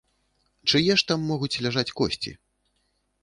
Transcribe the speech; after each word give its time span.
Чые 0.69 0.87
ж 0.87 0.95
там 1.11 1.27
могуць 1.31 1.51
ляжаць 1.65 1.91
косці? 1.99 2.31